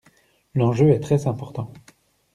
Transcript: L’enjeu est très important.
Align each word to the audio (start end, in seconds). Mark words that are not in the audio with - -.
L’enjeu 0.55 0.89
est 0.89 0.99
très 0.99 1.27
important. 1.27 1.71